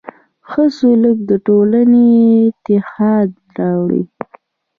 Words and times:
ښه 0.49 0.63
سلوک 0.77 1.17
د 1.29 1.31
ټولنې 1.47 2.07
اتحاد 2.47 3.29
راوړي. 3.57 4.03